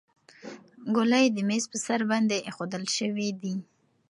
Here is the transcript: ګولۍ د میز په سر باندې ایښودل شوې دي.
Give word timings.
ګولۍ 0.95 1.25
د 1.31 1.37
میز 1.47 1.63
په 1.71 1.77
سر 1.85 2.01
باندې 2.09 2.43
ایښودل 2.47 2.83
شوې 2.97 3.29
دي. 3.41 3.55